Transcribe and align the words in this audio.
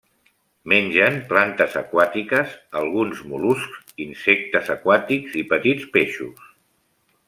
Mengen 0.71 1.19
plantes 1.33 1.75
aquàtiques, 1.81 2.57
alguns 2.83 3.23
mol·luscs, 3.35 3.95
insectes 4.09 4.75
aquàtics 4.79 5.41
i 5.45 5.49
petits 5.57 5.91
peixos. 5.99 6.47